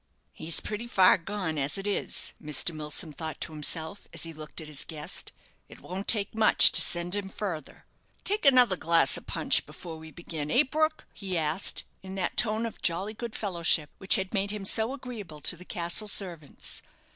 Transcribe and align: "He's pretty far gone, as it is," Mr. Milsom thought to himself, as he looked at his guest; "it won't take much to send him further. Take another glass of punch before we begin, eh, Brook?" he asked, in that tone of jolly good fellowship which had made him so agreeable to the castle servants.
"He's 0.33 0.59
pretty 0.59 0.87
far 0.87 1.15
gone, 1.19 1.59
as 1.59 1.77
it 1.77 1.85
is," 1.85 2.33
Mr. 2.41 2.73
Milsom 2.73 3.13
thought 3.13 3.39
to 3.41 3.51
himself, 3.51 4.07
as 4.15 4.23
he 4.23 4.33
looked 4.33 4.59
at 4.59 4.67
his 4.67 4.83
guest; 4.83 5.31
"it 5.69 5.79
won't 5.79 6.07
take 6.07 6.33
much 6.33 6.71
to 6.71 6.81
send 6.81 7.15
him 7.15 7.29
further. 7.29 7.85
Take 8.23 8.43
another 8.43 8.75
glass 8.77 9.15
of 9.15 9.27
punch 9.27 9.63
before 9.67 9.97
we 9.97 10.09
begin, 10.09 10.49
eh, 10.49 10.63
Brook?" 10.63 11.05
he 11.13 11.37
asked, 11.37 11.83
in 12.01 12.15
that 12.15 12.35
tone 12.35 12.65
of 12.65 12.81
jolly 12.81 13.13
good 13.13 13.35
fellowship 13.35 13.91
which 13.99 14.15
had 14.15 14.33
made 14.33 14.49
him 14.49 14.65
so 14.65 14.91
agreeable 14.91 15.39
to 15.41 15.55
the 15.55 15.65
castle 15.65 16.07
servants. 16.07 16.81